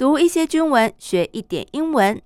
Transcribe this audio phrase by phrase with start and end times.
[0.00, 2.22] 读一些军文，学一点英文。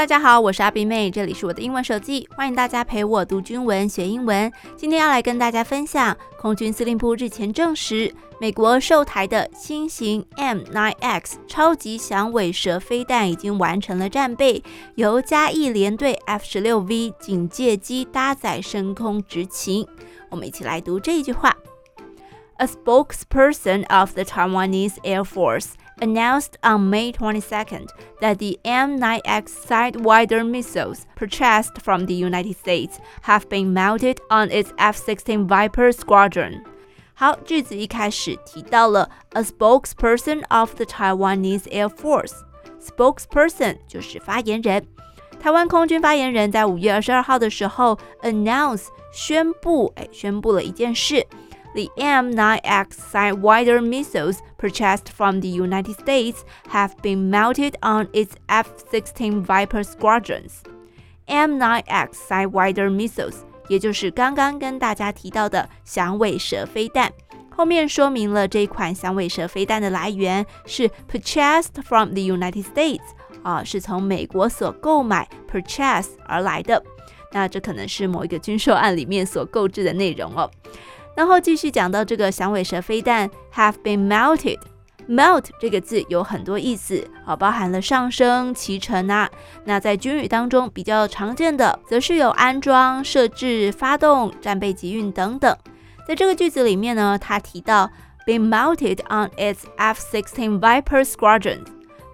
[0.00, 4.50] 大家好，我是阿比妹，这里是我的英文手记，欢迎大家陪我读军文学英文。
[4.74, 8.10] 今天要来跟大家分享，空军司令部日前证实，
[8.40, 14.64] 美国售台的新型 M9X 超级响尾蛇飞弹已经完成了战备，
[14.94, 19.86] 由嘉义联队 F-16V 警戒机搭载升空执勤。
[20.30, 21.54] 我们一起来读这一句话
[22.56, 27.87] ：A spokesperson of the Taiwanese Air Force announced on May 22nd
[28.19, 34.73] that the M9X Sidewinder missiles purchased from the United States have been mounted on its
[34.77, 36.63] F-16 Viper squadron.
[37.13, 44.85] 好，句子一开始提到了 a spokesperson of the Taiwanese Air Force。spokesperson 就是发言人。
[45.39, 51.25] 台湾空军发言人在五月二十二号的时候 announce 宣布，哎，宣布了一件事。
[51.73, 59.43] The M9X Sidewinder missiles purchased from the United States have been mounted on its F-16
[59.45, 60.63] Viper squadrons.
[61.27, 63.35] M9X Sidewinder missiles，
[63.67, 67.11] 也就是刚刚跟大家提到的响尾蛇飞弹。
[67.49, 73.01] 后面说明了这款响尾蛇飞弹的来源是 purchased from the United States，
[73.43, 76.81] 啊，是从美国所购买 purchase 而来的。
[77.31, 80.49] 那这可能是某一个军售案里面所购置的内容哦。
[81.14, 89.28] 然后继续讲到这个响尾蛇飞弹 have been mounted，mount 这个字有很多意思，啊，包含了上升、骑乘啊。
[89.64, 95.56] 那在军语当中比较常见的，则是有安装、设置、发动、战备集运等等。
[96.06, 97.90] 在这个句子里面呢，它提到
[98.26, 101.60] been mounted on its F-16 Viper squadron。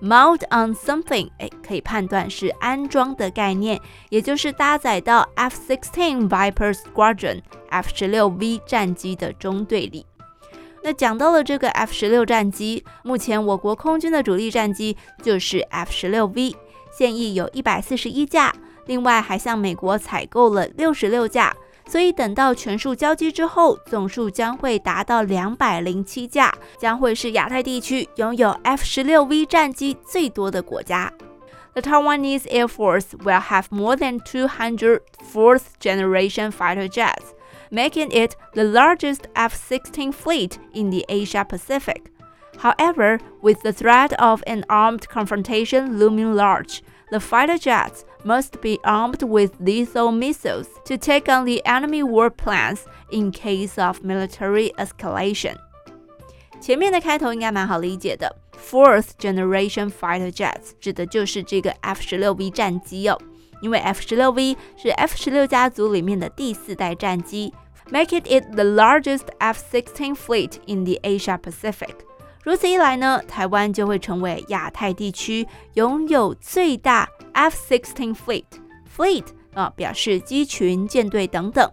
[0.03, 3.81] Mount on something，哎，可以判断是安装的概念，
[4.11, 10.05] 也就是搭载到 F-16 Viper Squadron F-16V 战机的中队里。
[10.83, 16.55] 那讲到了这个 F-16 战机，目前我国空军的主力战机就是 F-16V，
[16.97, 21.57] 现役有一百四十一架，另外还向美国采购了六十六架。
[21.88, 31.12] 所以等到全数交机之后，总数将会达到两百零七架，将会是亚太地区拥有 F-16V 战机最多的国家。
[31.74, 35.00] The Taiwanese Air Force will have more than 200
[35.34, 37.34] fourth-generation fighter jets,
[37.70, 42.12] making it the largest F-16 fleet in the Asia Pacific.
[42.60, 48.80] However, with the threat of an armed confrontation looming large, the fighter jets must be
[48.84, 54.72] armed with lethal missiles to take on the enemy war plans in case of military
[54.76, 55.56] escalation.
[56.60, 63.20] 前面的开头应该蛮好理解的，Fourth Generation Fighter Jets 指的就是这个 F-16V 战机哦，
[63.62, 67.52] 因为 F-16V 是 F-16 家族里面的第四代战机，
[67.92, 71.96] making it the largest F-16 fleet in the Asia Pacific。
[72.47, 77.09] 如此一来呢，台湾就会成为亚太地区拥有最大。
[77.33, 81.69] F-16 fleet，fleet 啊表示机群、舰队等等。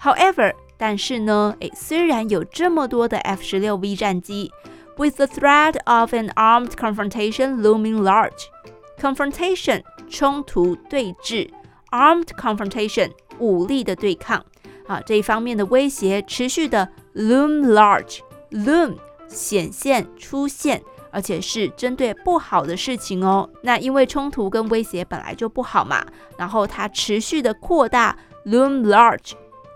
[0.00, 4.50] However，但是呢，诶，虽然有这么多的 F-16V 战机
[4.96, 11.50] ，with the threat of an armed confrontation looming large，confrontation 冲突对峙
[11.90, 14.42] ，armed confrontation 武力的对抗
[14.86, 18.96] 啊这一方面的威胁持续的 loom large，loom
[19.28, 20.82] 显现出现。
[21.10, 23.48] 而且是针对不好的事情哦。
[23.62, 26.04] 那因为冲突跟威胁本来就不好嘛，
[26.36, 29.32] 然后它持续的扩大，loom large，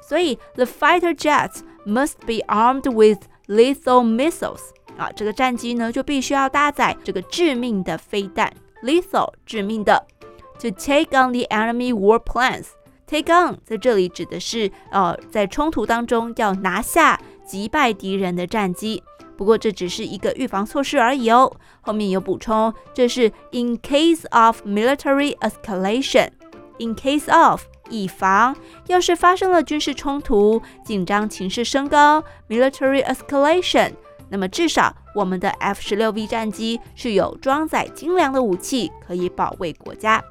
[0.07, 4.61] 所以 the fighter jets must be armed with lethal missiles
[4.99, 8.53] 啊，这个战机呢就必须要搭载这个致命的飞弹
[8.83, 10.07] ，lethal 致命的
[10.61, 12.67] ，to take on the enemy war plans。
[13.07, 19.03] take on 在这里指的是呃在冲突当中要拿下击败敌人的战机。
[19.43, 21.53] 不过这只是一个预防措施而已哦。
[21.81, 26.29] 后面有补充，这是 in case of military escalation。
[26.79, 28.55] in case of 以防，
[28.87, 33.91] 要是发生了军事冲突，紧张情势升高，military escalation，
[34.29, 40.23] 那么至少我们的 F-16V 战机是有装载精良的武器，可以保卫国家。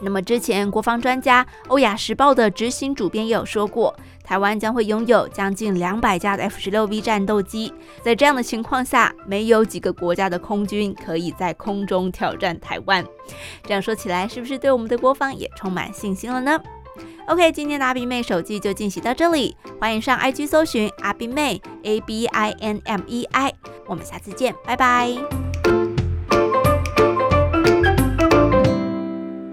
[0.00, 7.72] 那么之前国防专家欧亚时报的执行主编也有说过，台湾将会拥有将近两百架的 F-16V 战斗机。
[8.02, 13.04] 在这样的情况下，没有几个国家的空军可以在空中挑战台湾。
[13.62, 16.58] 这样说起来，是不是对我们的国防也充满信心了呢
[17.28, 23.52] ？OK，今天的阿比妹手记就进行到这里，欢迎上 IG 搜寻阿比妹 A B I N M E I，
[23.86, 25.43] 我们下次见，拜拜。